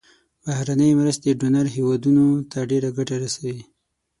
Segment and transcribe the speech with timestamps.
[0.43, 3.57] بهرنۍ مرستې ډونر هیوادونو ته ډیره ګټه رسوي.